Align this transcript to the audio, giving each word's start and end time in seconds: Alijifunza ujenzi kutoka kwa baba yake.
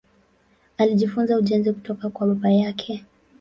Alijifunza 0.77 1.37
ujenzi 1.37 1.73
kutoka 1.73 2.09
kwa 2.09 2.27
baba 2.27 2.51
yake. 2.51 3.05